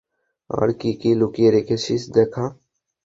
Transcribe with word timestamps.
আর 0.49 0.69
কী 0.79 0.91
কী 1.01 1.11
লুকিয়ে 1.19 1.49
রেখেছিস 1.51 2.01
দেখা। 2.15 2.45